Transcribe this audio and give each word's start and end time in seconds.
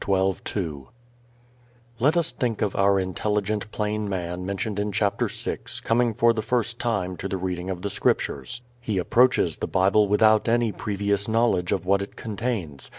12:2 0.01 0.87
Let 1.99 2.17
us 2.17 2.31
think 2.31 2.63
of 2.63 2.75
our 2.75 2.99
intelligent 2.99 3.69
plain 3.69 4.09
man 4.09 4.43
mentioned 4.43 4.79
in 4.79 4.91
chapter 4.91 5.29
six 5.29 5.79
coming 5.79 6.11
for 6.15 6.33
the 6.33 6.41
first 6.41 6.79
time 6.79 7.15
to 7.17 7.27
the 7.27 7.37
reading 7.37 7.69
of 7.69 7.83
the 7.83 7.89
Scriptures. 7.91 8.61
He 8.79 8.97
approaches 8.97 9.57
the 9.57 9.67
Bible 9.67 10.07
without 10.07 10.47
any 10.47 10.71
previous 10.71 11.27
knowledge 11.27 11.71
of 11.71 11.85
what 11.85 12.01
it 12.01 12.15
contains. 12.15 12.89